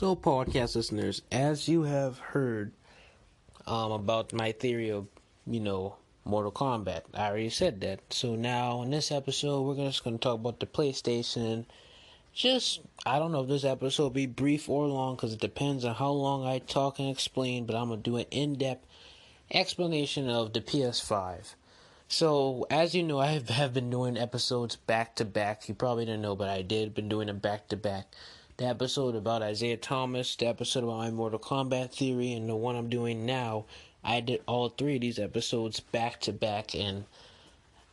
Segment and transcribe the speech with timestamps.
[0.00, 2.72] So, podcast listeners, as you have heard
[3.66, 5.08] um, about my theory of,
[5.46, 8.00] you know, Mortal Kombat, I already said that.
[8.08, 11.66] So now in this episode, we're just going to talk about the PlayStation.
[12.32, 15.84] Just, I don't know if this episode will be brief or long because it depends
[15.84, 18.86] on how long I talk and explain, but I'm going to do an in depth
[19.52, 21.56] explanation of the PS5.
[22.08, 25.68] So, as you know, I have been doing episodes back to back.
[25.68, 26.94] You probably didn't know, but I did.
[26.94, 28.14] Been doing them back to back
[28.60, 32.76] the episode about Isaiah Thomas, the episode about my Mortal Kombat theory, and the one
[32.76, 33.64] I'm doing now.
[34.04, 37.04] I did all three of these episodes back to back, and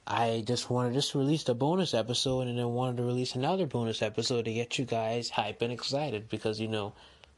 [0.05, 3.65] I just wanted just to release a bonus episode, and then wanted to release another
[3.65, 6.91] bonus episode to get you guys hype and excited because you know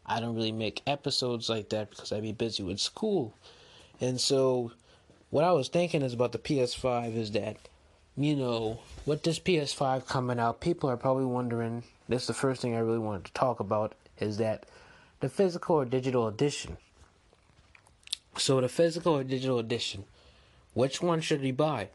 [0.08, 3.36] I don't really make episodes like that because I'd be busy with school,
[4.02, 4.72] and so
[5.30, 7.58] what I was thinking is about the PS5 is that
[8.18, 12.62] you know with this PS5 coming out, people are probably wondering this is the first
[12.62, 14.66] thing I really wanted to talk about is that
[15.22, 16.77] the physical or digital edition.
[18.36, 20.06] So the physical or digital edition,
[20.73, 21.89] which one should you buy?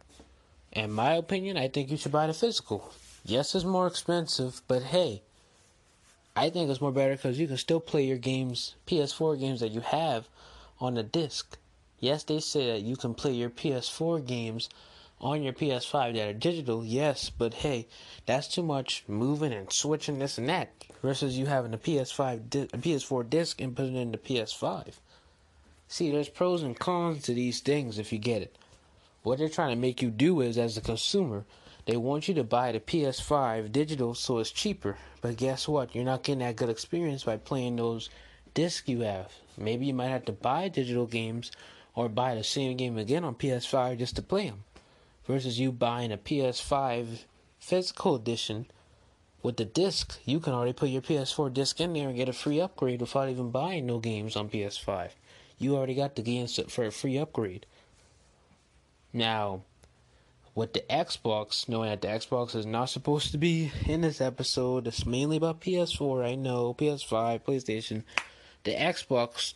[0.72, 2.92] In my opinion, I think you should buy the physical.
[3.24, 5.22] Yes, it's more expensive, but hey,
[6.36, 9.70] I think it's more better because you can still play your games, PS4 games that
[9.70, 10.28] you have,
[10.80, 11.58] on the disc.
[11.98, 14.68] Yes, they say that you can play your PS4 games
[15.20, 17.86] on your PS5 that are digital, yes, but hey,
[18.26, 20.70] that's too much moving and switching this and that
[21.02, 24.94] versus you having a PS5 di- a PS4 disc and putting it in the PS5.
[25.88, 28.56] See, there's pros and cons to these things if you get it.
[29.22, 31.44] What they're trying to make you do is, as a consumer,
[31.86, 34.98] they want you to buy the PS5 digital so it's cheaper.
[35.20, 35.94] But guess what?
[35.94, 38.10] You're not getting that good experience by playing those
[38.52, 39.32] discs you have.
[39.56, 41.52] Maybe you might have to buy digital games
[41.94, 44.64] or buy the same game again on PS5 just to play them
[45.26, 47.24] versus you buying a PS5
[47.58, 48.66] physical edition
[49.42, 50.18] with the disc.
[50.24, 53.28] You can already put your PS4 disc in there and get a free upgrade without
[53.28, 55.10] even buying no games on PS5.
[55.58, 57.66] You already got the games for a free upgrade.
[59.12, 59.62] Now,
[60.54, 64.86] with the Xbox, knowing that the Xbox is not supposed to be in this episode,
[64.86, 66.24] it's mainly about PS4.
[66.24, 68.02] I know PS5, PlayStation.
[68.64, 69.54] The Xbox,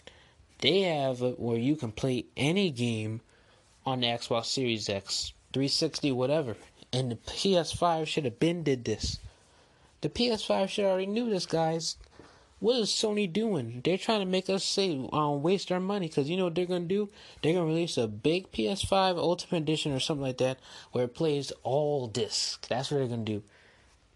[0.60, 3.20] they have where you can play any game
[3.84, 6.56] on the Xbox Series X 360, whatever.
[6.92, 9.18] And the PS5 should have been did this.
[10.00, 11.96] The PS5 should already knew this, guys.
[12.60, 13.82] What is Sony doing?
[13.84, 16.66] They're trying to make us say um, waste our money because you know what they're
[16.66, 17.08] gonna do?
[17.40, 20.58] They're gonna release a big PS5 Ultimate Edition or something like that
[20.90, 22.66] where it plays all discs.
[22.68, 23.44] That's what they're gonna do.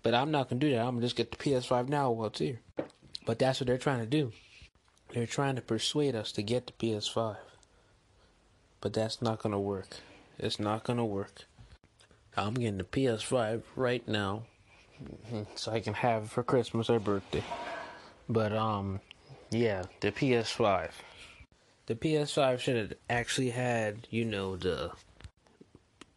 [0.02, 0.80] But I'm not gonna do that.
[0.80, 2.60] I'm gonna just get the PS5 now while it's here.
[3.24, 4.32] But that's what they're trying to do.
[5.10, 7.36] They're trying to persuade us to get the PS5.
[8.80, 9.98] But that's not gonna work.
[10.38, 11.44] It's not gonna work.
[12.36, 14.44] I'm getting the PS5 right now,
[15.54, 17.44] so I can have it for Christmas or birthday.
[18.28, 19.00] But um,
[19.50, 20.90] yeah, the PS5.
[21.86, 24.92] The PS5 should have actually had, you know, the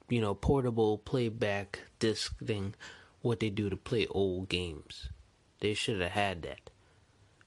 [0.10, 2.76] you know, portable playback disc thing,
[3.22, 5.10] what they do to play old games.
[5.62, 6.70] They should have had that.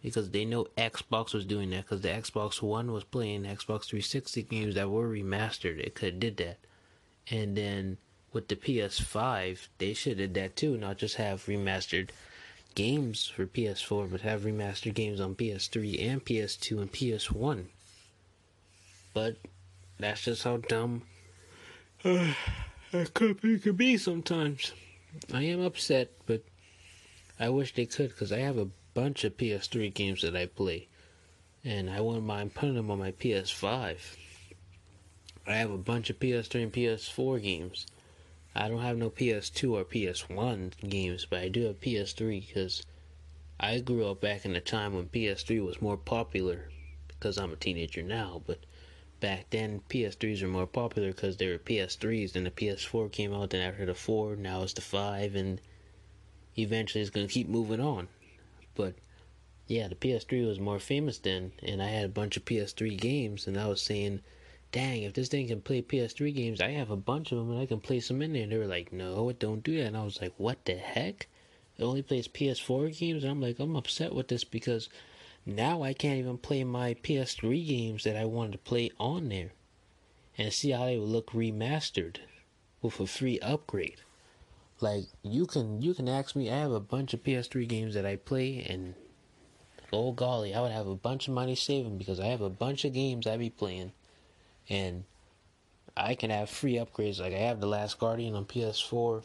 [0.02, 4.42] Because they know Xbox was doing that, because the Xbox One was playing Xbox 360
[4.44, 5.80] games that were remastered.
[5.80, 6.58] It could have did that.
[7.30, 7.98] And then
[8.32, 12.10] with the PS5, they should have did that too, not just have remastered
[12.74, 17.64] games for PS4, but have remastered games on PS3 and PS2 and PS1.
[19.12, 19.36] But
[19.98, 21.02] that's just how dumb
[22.04, 22.34] uh,
[22.92, 24.72] a company could be sometimes.
[25.32, 26.42] I am upset, but
[27.40, 28.68] I wish they could because I have a
[29.00, 30.88] bunch of PS3 games that I play,
[31.64, 33.96] and I wouldn't mind putting them on my PS5.
[35.46, 37.86] I have a bunch of PS3 and PS4 games.
[38.56, 42.82] I don't have no PS2 or PS1 games, but I do have PS3 because
[43.60, 46.68] I grew up back in the time when PS3 was more popular
[47.06, 48.58] because I'm a teenager now, but
[49.20, 53.50] back then PS3s were more popular because they were PS3s, and the PS4 came out,
[53.50, 55.60] then after the 4, now it's the 5, and
[56.56, 58.08] eventually it's going to keep moving on.
[58.78, 58.94] But
[59.66, 63.46] yeah, the PS3 was more famous then, and I had a bunch of PS3 games,
[63.46, 64.22] and I was saying
[64.70, 67.60] dang, if this thing can play PS3 games, I have a bunch of them and
[67.60, 68.42] I can play some in there.
[68.42, 69.86] And they were like, no, it don't do that.
[69.86, 71.26] And I was like, what the heck?
[71.78, 73.22] It only plays PS4 games?
[73.22, 74.88] And I'm like, I'm upset with this because
[75.46, 79.52] now I can't even play my PS3 games that I wanted to play on there.
[80.36, 82.18] And see how they would look remastered
[82.80, 84.02] with a free upgrade.
[84.80, 88.06] Like you can you can ask me I have a bunch of PS3 games that
[88.06, 88.94] I play and
[89.92, 92.84] oh golly, I would have a bunch of money saving because I have a bunch
[92.84, 93.92] of games I be playing
[94.68, 95.04] and
[95.96, 97.20] I can have free upgrades.
[97.20, 99.24] Like I have The Last Guardian on PS4,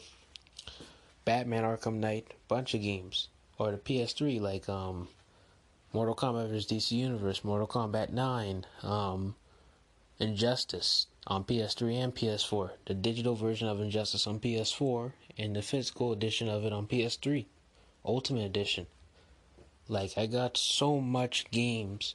[1.24, 3.28] Batman Arkham Knight, bunch of games,
[3.58, 5.08] or the PS3 like um
[5.92, 6.66] Mortal Kombat vs.
[6.66, 9.36] DC Universe, Mortal Kombat 9, um,
[10.18, 16.12] Injustice on PS3 and PS4, the digital version of Injustice on PS4, and the physical
[16.12, 17.46] edition of it on PS3,
[18.04, 18.86] Ultimate Edition.
[19.88, 22.14] Like, I got so much games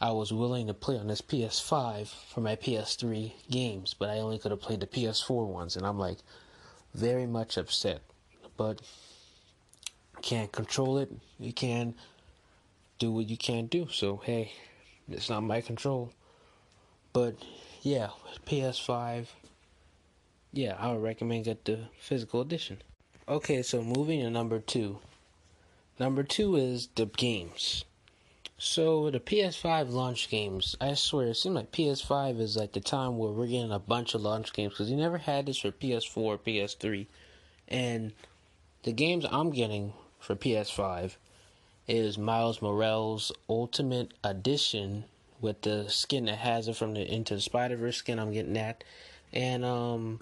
[0.00, 4.38] I was willing to play on this PS5 for my PS3 games, but I only
[4.38, 6.18] could have played the PS4 ones, and I'm like
[6.94, 8.02] very much upset.
[8.56, 8.80] But
[10.22, 11.10] can't control it.
[11.38, 11.94] You can
[12.98, 13.88] do what you can't do.
[13.90, 14.52] So hey,
[15.08, 16.12] it's not my control.
[17.12, 17.36] But
[17.84, 18.08] yeah,
[18.46, 19.26] PS5.
[20.54, 22.78] Yeah, I would recommend get the physical edition.
[23.28, 25.00] Okay, so moving to number two.
[26.00, 27.84] Number two is the games.
[28.56, 33.18] So the PS5 launch games, I swear, it seems like PS5 is like the time
[33.18, 36.38] where we're getting a bunch of launch games because you never had this for PS4,
[36.38, 37.06] PS3,
[37.68, 38.12] and
[38.84, 41.16] the games I'm getting for PS5
[41.86, 45.04] is Miles Morales Ultimate Edition
[45.44, 48.18] with the skin that has it from the Into the Spider Verse skin.
[48.18, 48.82] I'm getting that,
[49.30, 50.18] and um,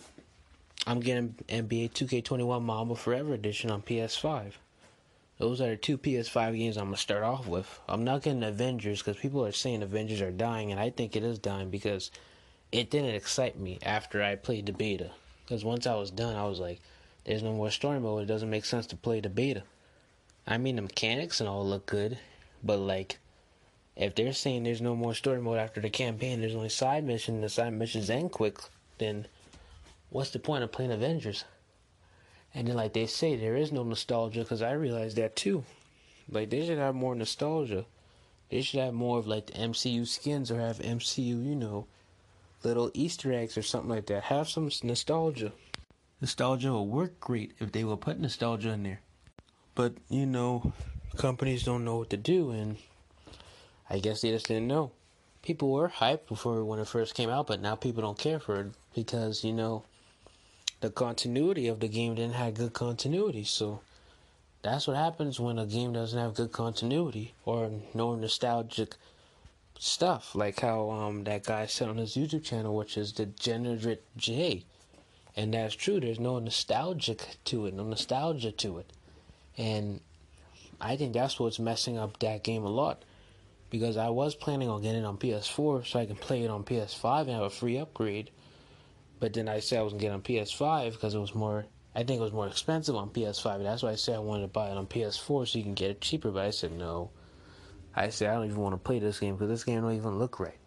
[0.84, 4.54] I'm getting NBA 2K21 Mamba Forever Edition on PS5.
[5.38, 7.80] Those are the two PS5 games I'm gonna start off with.
[7.88, 11.22] I'm not getting Avengers because people are saying Avengers are dying, and I think it
[11.22, 12.10] is dying because
[12.72, 15.12] it didn't excite me after I played the beta.
[15.44, 16.80] Because once I was done, I was like,
[17.24, 18.24] "There's no more story mode.
[18.24, 19.62] It doesn't make sense to play the beta."
[20.48, 22.18] I mean, the mechanics and all look good,
[22.64, 23.18] but like,
[23.96, 27.40] if they're saying there's no more story mode after the campaign, there's only side mission,
[27.40, 28.58] the side missions end quick,
[28.98, 29.26] then
[30.10, 31.44] what's the point of playing Avengers?
[32.54, 35.64] And then, like they say, there is no nostalgia because I realized that too.
[36.30, 37.84] Like they should have more nostalgia.
[38.50, 41.86] They should have more of like the MCU skins or have MCU, you know,
[42.62, 44.24] little Easter eggs or something like that.
[44.24, 45.52] Have some nostalgia.
[46.20, 49.00] Nostalgia will work great if they will put nostalgia in there.
[49.74, 50.72] But you know,
[51.16, 52.76] companies don't know what to do, and
[53.88, 54.92] I guess they just didn't know.
[55.42, 58.60] People were hyped before when it first came out, but now people don't care for
[58.60, 59.84] it because you know
[60.80, 63.44] the continuity of the game didn't have good continuity.
[63.44, 63.80] So
[64.62, 68.94] that's what happens when a game doesn't have good continuity or no nostalgic
[69.78, 74.64] stuff, like how um, that guy said on his YouTube channel, which is Degenerate J.
[75.36, 75.98] And that's true.
[75.98, 78.92] There's no nostalgic to it, no nostalgia to it,
[79.56, 80.00] and
[80.80, 83.02] I think that's what's messing up that game a lot.
[83.72, 86.62] Because I was planning on getting it on PS4 so I can play it on
[86.62, 88.30] PS5 and have a free upgrade
[89.22, 91.64] but then I said I was gonna get on PS5 because it was more.
[91.94, 93.62] I think it was more expensive on PS5.
[93.62, 95.90] That's why I said I wanted to buy it on PS4 so you can get
[95.90, 96.32] it cheaper.
[96.32, 97.12] But I said no.
[97.94, 100.18] I said I don't even want to play this game because this game don't even
[100.18, 100.58] look right.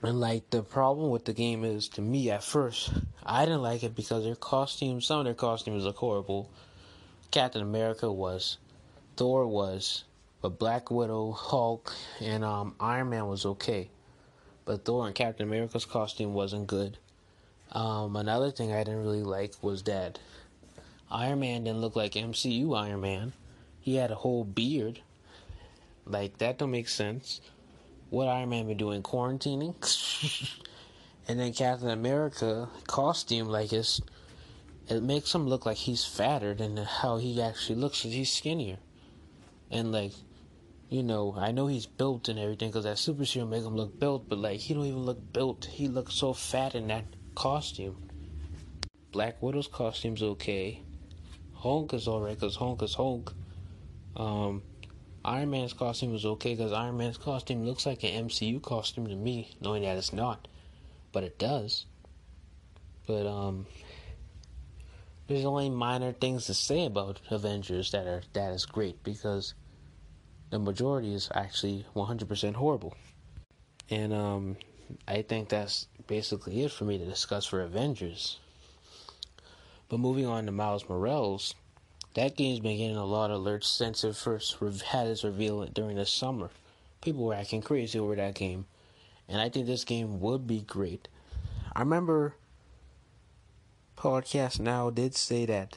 [0.00, 2.92] And like the problem with the game is, to me at first,
[3.24, 6.52] I didn't like it because their costumes, some of their costumes look horrible.
[7.32, 8.58] Captain America was,
[9.16, 10.04] Thor was,
[10.48, 13.90] but Black Widow, Hulk, and um, Iron Man was okay
[14.66, 16.98] but Thor and Captain America's costume wasn't good.
[17.72, 20.18] Um, another thing I didn't really like was that
[21.10, 23.32] Iron Man didn't look like MCU Iron Man.
[23.80, 25.00] He had a whole beard.
[26.04, 27.40] Like that don't make sense.
[28.10, 29.02] What Iron Man been doing?
[29.02, 29.74] Quarantining?
[31.28, 34.00] and then Captain America costume like it's
[34.88, 38.78] it makes him look like he's fatter than how he actually looks he's skinnier.
[39.70, 40.12] And like
[40.88, 43.98] you know, I know he's built and everything because that super serum make him look
[43.98, 45.64] built, but like he don't even look built.
[45.64, 48.08] He looks so fat in that costume.
[49.10, 50.82] Black Widow's costume's okay.
[51.54, 53.34] Hulk is alright because Hulk is Hulk.
[54.14, 54.62] Um,
[55.24, 59.16] Iron Man's costume is okay because Iron Man's costume looks like an MCU costume to
[59.16, 60.46] me, knowing that it's not,
[61.10, 61.86] but it does.
[63.08, 63.66] But um,
[65.26, 69.54] there's only minor things to say about Avengers that are that is great because
[70.56, 72.96] the majority is actually 100% horrible.
[73.90, 74.56] And um,
[75.06, 78.38] I think that's basically it for me to discuss for Avengers.
[79.90, 81.54] But moving on to Miles Morales,
[82.14, 85.96] that game's been getting a lot of alerts since it first had its reveal during
[85.96, 86.48] the summer.
[87.02, 88.64] People were acting crazy over that game.
[89.28, 91.06] And I think this game would be great.
[91.74, 92.34] I remember
[93.98, 95.76] Podcast Now did say that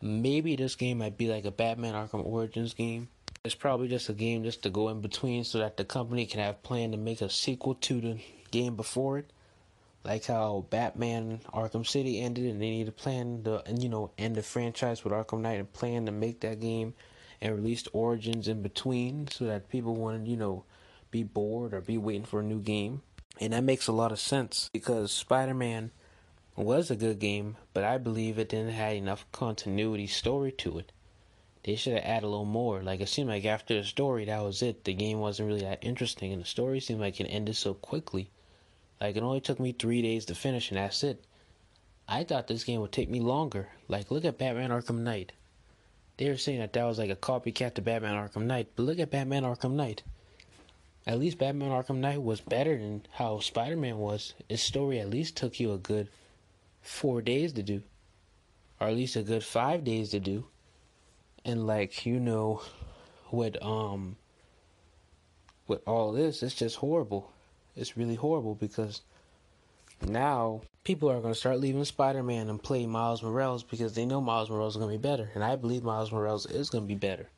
[0.00, 3.08] maybe this game might be like a Batman Arkham Origins game
[3.46, 6.40] it's probably just a game just to go in between so that the company can
[6.40, 8.18] have planned to make a sequel to the
[8.50, 9.30] game before it.
[10.04, 14.34] Like how Batman Arkham City ended and they need to plan to you know end
[14.34, 16.94] the franchise with Arkham Knight and plan to make that game
[17.40, 20.64] and release Origins in between so that people wouldn't, you know,
[21.10, 23.02] be bored or be waiting for a new game.
[23.40, 25.92] And that makes a lot of sense because Spider Man
[26.56, 30.92] was a good game, but I believe it didn't have enough continuity story to it
[31.66, 32.80] they should have added a little more.
[32.80, 34.84] Like it seemed like after the story, that was it.
[34.84, 38.30] The game wasn't really that interesting, and the story seemed like it ended so quickly.
[39.00, 41.24] Like it only took me three days to finish, and that's it.
[42.08, 43.68] I thought this game would take me longer.
[43.88, 45.32] Like look at Batman Arkham Knight.
[46.18, 49.00] They were saying that that was like a copycat to Batman Arkham Knight, but look
[49.00, 50.04] at Batman Arkham Knight.
[51.04, 54.34] At least Batman Arkham Knight was better than how Spider Man was.
[54.48, 56.10] Its story at least took you a good
[56.80, 57.82] four days to do,
[58.78, 60.44] or at least a good five days to do
[61.46, 62.60] and like you know
[63.30, 64.16] with um
[65.68, 67.32] with all this it's just horrible.
[67.76, 69.02] It's really horrible because
[70.06, 74.20] now people are going to start leaving spider-man and play miles morales because they know
[74.20, 75.30] miles morales is going to be better.
[75.34, 77.28] And i believe miles morales is going to be better.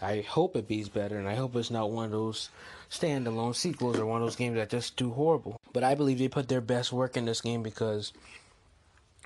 [0.00, 2.50] I hope it be better and i hope it's not one of those
[2.90, 5.60] standalone sequels or one of those games that just do horrible.
[5.72, 8.12] But i believe they put their best work in this game because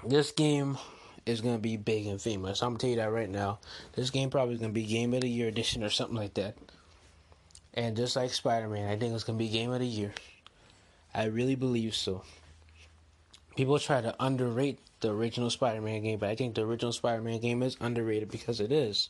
[0.04, 0.78] this game
[1.26, 2.62] is gonna be big and famous.
[2.62, 3.58] I'm gonna tell you that right now.
[3.92, 6.56] This game probably is gonna be Game of the Year edition or something like that.
[7.74, 10.12] And just like Spider Man, I think it's gonna be Game of the Year.
[11.14, 12.24] I really believe so.
[13.56, 17.22] People try to underrate the original Spider Man game, but I think the original Spider
[17.22, 19.08] Man game is underrated because it is.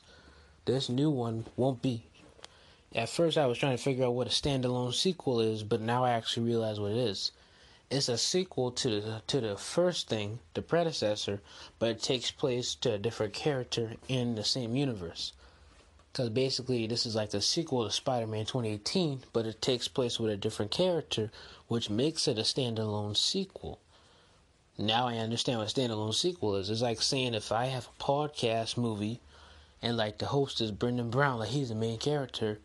[0.65, 2.05] This new one won't be.
[2.95, 6.05] At first, I was trying to figure out what a standalone sequel is, but now
[6.05, 7.33] I actually realize what it is
[7.93, 11.43] it's a sequel to the to the first thing, the predecessor,
[11.79, 15.35] but it takes place to a different character in the same universe.
[16.11, 20.31] Because basically, this is like the sequel to Spider-Man 2018, but it takes place with
[20.31, 21.31] a different character,
[21.69, 23.79] which makes it a standalone sequel.
[24.79, 26.71] Now I understand what standalone sequel is.
[26.71, 29.21] It's like saying if I have a podcast movie,
[29.83, 32.59] and like the host is Brendan Brown, like he's the main character,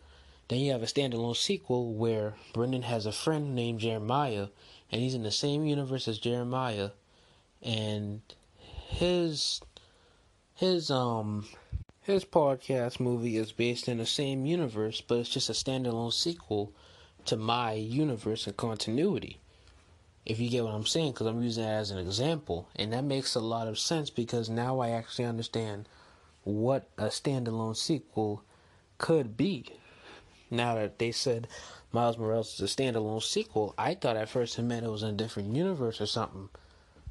[0.48, 4.48] then you have a standalone sequel where Brendan has a friend named Jeremiah
[4.92, 6.92] and he's in the same universe as Jeremiah,
[7.62, 8.22] and
[8.88, 9.62] his
[10.56, 11.46] his um
[12.02, 16.72] his podcast movie is based in the same universe, but it's just a standalone sequel
[17.26, 19.40] to my universe and continuity.
[20.26, 23.04] If you get what I'm saying, because I'm using that as an example, and that
[23.04, 25.88] makes a lot of sense because now I actually understand
[26.44, 28.42] what a standalone sequel
[28.98, 29.66] could be.
[30.50, 31.48] Now that they said
[31.92, 35.10] Miles Morales is a standalone sequel, I thought at first it meant it was in
[35.10, 36.50] a different universe or something.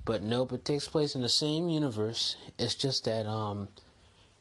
[0.04, 2.36] But nope, it takes place in the same universe.
[2.58, 3.68] It's just that um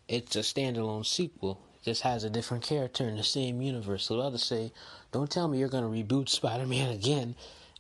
[0.08, 1.60] it's a standalone sequel.
[1.82, 4.06] It just has a different character in the same universe.
[4.06, 4.72] So others say,
[5.12, 7.36] Don't tell me you're gonna reboot Spider Man again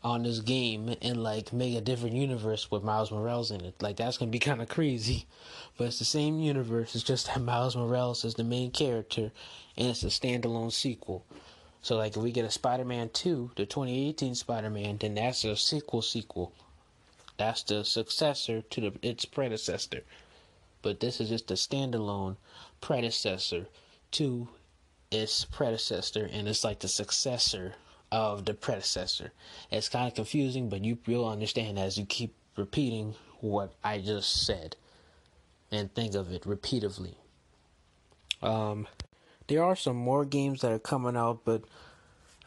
[0.06, 3.82] on this game and like make a different universe with Miles Morales in it.
[3.82, 5.26] Like that's gonna be kinda crazy.
[5.78, 9.32] But it's the same universe, it's just that Miles Morales is the main character
[9.76, 11.26] and it's a standalone sequel.
[11.82, 16.04] So like if we get a Spider-Man 2, the 2018 Spider-Man, then that's a sequel
[16.04, 16.54] sequel.
[17.38, 20.04] That's the successor to the its predecessor.
[20.84, 22.38] But this is just a standalone
[22.80, 23.66] predecessor
[24.12, 24.50] to
[25.10, 27.74] its predecessor and it's like the successor
[28.12, 29.32] of the predecessor.
[29.72, 34.46] It's kind of confusing, but you you'll understand as you keep repeating what I just
[34.46, 34.76] said
[35.72, 37.18] and think of it repeatedly.
[38.42, 38.88] Um,
[39.48, 41.64] there are some more games that are coming out, but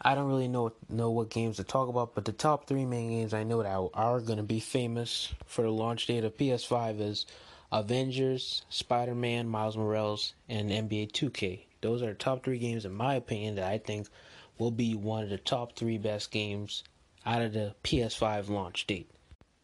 [0.00, 2.14] I don't really know know what games to talk about.
[2.14, 5.62] But the top three main games I know that are going to be famous for
[5.62, 7.26] the launch date of PS5 is
[7.70, 11.60] Avengers, Spider Man, Miles Morales, and NBA 2K.
[11.80, 14.08] Those are the top three games, in my opinion, that I think
[14.58, 16.82] will be one of the top three best games
[17.24, 19.10] out of the PS5 launch date.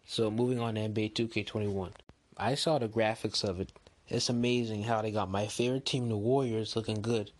[0.07, 1.93] So moving on to NBA 2K21.
[2.37, 3.73] I saw the graphics of it
[4.09, 7.31] it's amazing how they got my favorite team, the Warriors, looking good.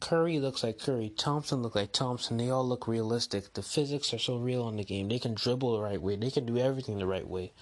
[0.00, 1.10] Curry looks like Curry.
[1.10, 2.36] Thompson looks like Thompson.
[2.36, 3.52] They all look realistic.
[3.54, 5.08] The physics are so real in the game.
[5.08, 6.16] They can dribble the right way.
[6.16, 7.52] They can do everything the right way.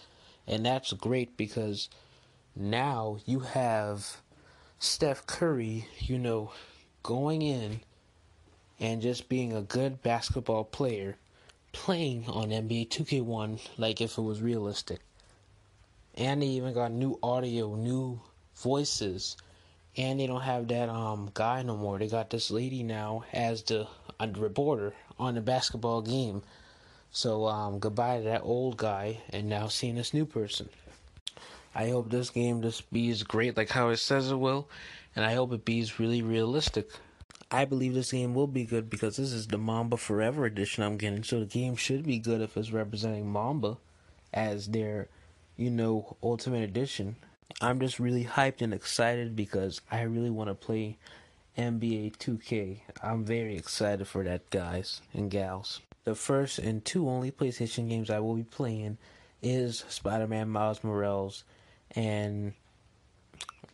[0.46, 1.88] And that's great because
[2.54, 4.22] now you have
[4.78, 6.52] Steph Curry, you know,
[7.02, 7.80] going in
[8.80, 11.16] and just being a good basketball player,
[11.72, 15.00] playing on NBA 2K1 like if it was realistic
[16.16, 18.20] and they even got new audio, new
[18.56, 19.36] voices,
[19.96, 21.98] and they don't have that um guy no more.
[21.98, 23.86] They got this lady now as the,
[24.36, 26.42] reporter on the basketball game.
[27.10, 30.68] So um goodbye to that old guy, and now seeing this new person.
[31.74, 34.68] I hope this game just be as great like how it says it will,
[35.14, 36.88] and I hope it be really realistic.
[37.50, 40.96] I believe this game will be good because this is the Mamba Forever edition I'm
[40.96, 43.78] getting, so the game should be good if it's representing Mamba
[44.32, 45.08] as their
[45.56, 47.16] you know, Ultimate Edition.
[47.60, 50.98] I'm just really hyped and excited because I really want to play
[51.56, 52.80] NBA 2K.
[53.02, 55.80] I'm very excited for that, guys and gals.
[56.04, 58.98] The first and two only PlayStation games I will be playing
[59.42, 61.44] is Spider-Man Miles Morales
[61.92, 62.52] and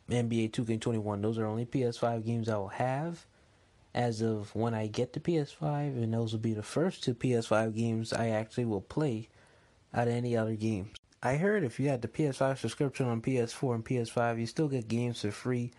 [0.08, 1.22] NBA 2K21.
[1.22, 3.26] Those are only PS5 games I will have
[3.94, 7.74] as of when I get the PS5, and those will be the first two PS5
[7.74, 9.28] games I actually will play
[9.92, 10.96] out of any other games.
[11.22, 14.88] I heard if you had the PS5 subscription on PS4 and PS5, you still get
[14.88, 15.72] games for free.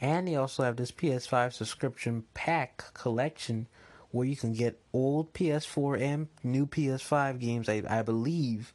[0.00, 3.66] And they also have this PS5 subscription pack collection
[4.10, 8.72] where you can get old PS4 and new PS5 games, I, I believe,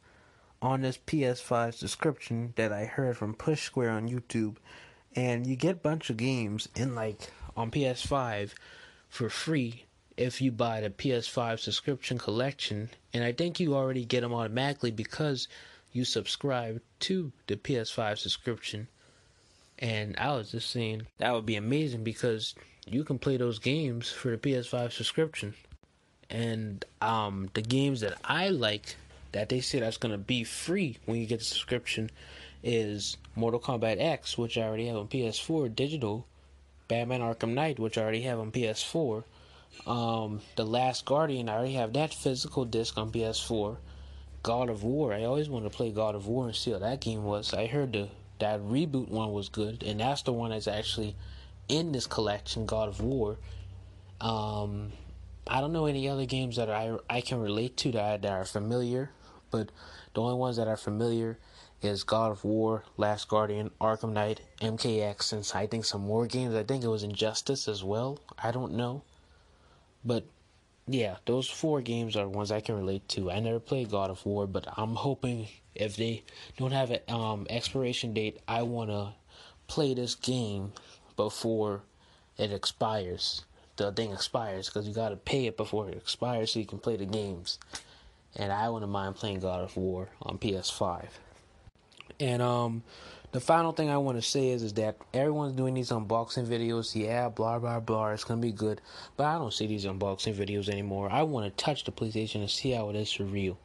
[0.60, 4.56] on this PS5 subscription that I heard from Push Square on YouTube.
[5.16, 8.52] And you get a bunch of games in like on PS5
[9.12, 9.84] for free
[10.16, 12.88] if you buy the PS5 subscription collection.
[13.12, 15.48] And I think you already get them automatically because
[15.92, 18.88] you subscribe to the PS5 subscription.
[19.78, 22.54] And I was just saying that would be amazing because
[22.86, 25.52] you can play those games for the PS5 subscription.
[26.30, 28.96] And um, the games that I like
[29.32, 32.10] that they say that's gonna be free when you get the subscription
[32.62, 36.26] is Mortal Kombat X, which I already have on PS4 digital,
[36.92, 39.24] Batman Arkham Knight, which I already have on PS4.
[39.86, 43.78] Um, the Last Guardian, I already have that physical disc on PS4.
[44.42, 47.00] God of War, I always wanted to play God of War and see how that
[47.00, 47.54] game was.
[47.54, 51.16] I heard the that reboot one was good, and that's the one that's actually
[51.66, 53.38] in this collection, God of War.
[54.20, 54.92] Um,
[55.46, 58.44] I don't know any other games that I I can relate to that, that are
[58.44, 59.12] familiar,
[59.50, 59.72] but
[60.12, 61.38] the only ones that are familiar
[61.82, 66.54] is God of War, Last Guardian, Arkham Knight, MKX, and I think some more games.
[66.54, 68.20] I think it was Injustice as well.
[68.42, 69.02] I don't know.
[70.04, 70.24] But
[70.86, 73.30] yeah, those four games are ones I can relate to.
[73.30, 76.22] I never played God of War, but I'm hoping if they
[76.56, 79.14] don't have an um, expiration date, I want to
[79.66, 80.72] play this game
[81.16, 81.82] before
[82.38, 83.44] it expires.
[83.76, 86.78] The thing expires because you got to pay it before it expires so you can
[86.78, 87.58] play the games.
[88.36, 91.06] And I wouldn't mind playing God of War on PS5.
[92.22, 92.84] And um,
[93.32, 96.94] the final thing I want to say is is that everyone's doing these unboxing videos.
[96.94, 98.10] Yeah, blah blah blah.
[98.10, 98.80] It's gonna be good,
[99.16, 101.10] but I don't see these unboxing videos anymore.
[101.10, 103.58] I want to touch the PlayStation and see how it is for real.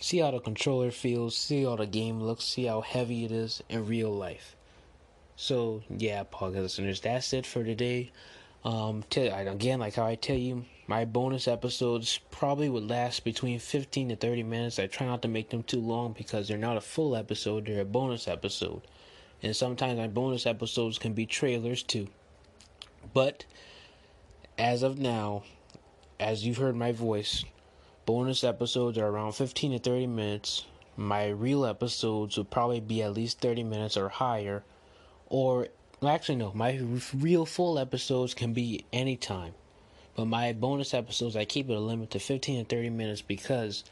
[0.00, 1.36] See how the controller feels.
[1.36, 2.44] See how the game looks.
[2.44, 4.56] See how heavy it is in real life.
[5.36, 8.12] So yeah, podcast listeners, that's it for today.
[8.64, 14.08] Um, again, like how I tell you, my bonus episodes probably would last between 15
[14.08, 14.78] to 30 minutes.
[14.78, 17.82] I try not to make them too long because they're not a full episode, they're
[17.82, 18.80] a bonus episode.
[19.42, 22.08] And sometimes my bonus episodes can be trailers too.
[23.12, 23.44] But
[24.56, 25.42] as of now,
[26.18, 27.44] as you've heard my voice,
[28.06, 30.64] bonus episodes are around 15 to 30 minutes.
[30.96, 34.64] My real episodes would probably be at least 30 minutes or higher.
[35.26, 35.68] Or,
[36.02, 36.80] actually, no, my
[37.14, 39.52] real full episodes can be anytime.
[40.18, 43.84] But my bonus episodes, I keep it a limit to 15 to 30 minutes because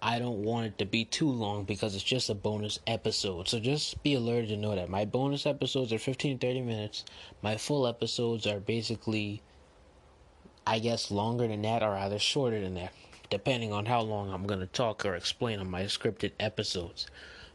[0.00, 3.46] I don't want it to be too long because it's just a bonus episode.
[3.46, 7.04] So just be alerted to know that my bonus episodes are 15 to 30 minutes.
[7.42, 9.42] My full episodes are basically,
[10.66, 12.94] I guess, longer than that or either shorter than that,
[13.28, 17.06] depending on how long I'm going to talk or explain on my scripted episodes.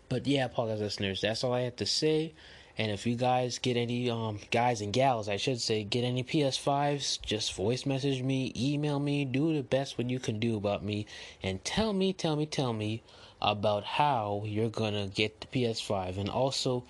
[0.09, 2.35] But yeah, podcast listeners, that's all I have to say.
[2.77, 6.23] And if you guys get any um guys and gals, I should say, get any
[6.23, 10.83] PS5s, just voice message me, email me, do the best what you can do about
[10.83, 11.05] me,
[11.43, 13.03] and tell me, tell me, tell me
[13.41, 16.17] about how you're gonna get the PS5.
[16.17, 16.83] And also,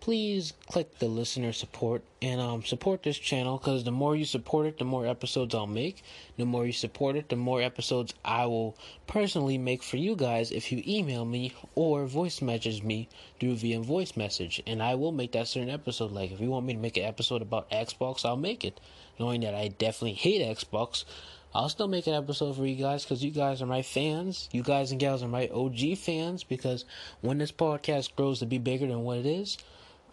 [0.00, 4.66] please click the listener support and um, support this channel because the more you support
[4.66, 6.02] it, the more episodes I'll make.
[6.38, 10.50] The more you support it, the more episodes I will personally make for you guys
[10.50, 13.08] if you email me or voice message me
[13.38, 14.62] through via voice message.
[14.66, 16.12] And I will make that certain episode.
[16.12, 18.80] Like, if you want me to make an episode about Xbox, I'll make it.
[19.18, 21.04] Knowing that I definitely hate Xbox,
[21.54, 24.48] I'll still make an episode for you guys because you guys are my fans.
[24.52, 26.84] You guys and gals are my OG fans because
[27.20, 29.58] when this podcast grows to be bigger than what it is,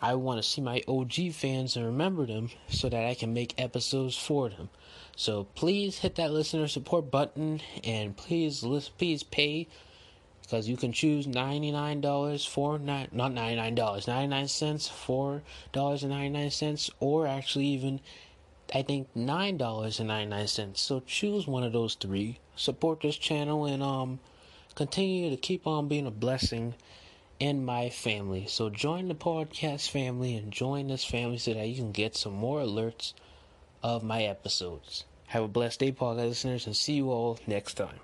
[0.02, 3.60] I want to see my OG fans and remember them so that I can make
[3.60, 4.70] episodes for them.
[5.16, 8.64] So please hit that listener support button and please
[8.98, 9.68] please pay
[10.42, 15.42] because you can choose $99 for not not $99 99 cents $4
[15.74, 18.00] and 99 cents or actually even
[18.74, 20.82] I think $9 and 99 cents.
[20.82, 22.40] So choose one of those three.
[22.56, 24.20] Support this channel and um
[24.76, 26.76] continue to keep on being a blessing
[27.39, 28.45] in my family.
[28.47, 32.34] So join the podcast family and join this family so that you can get some
[32.34, 33.13] more alerts
[33.84, 35.06] of my episodes.
[35.28, 38.00] Have a blessed day, podcast listeners, and see you all next time.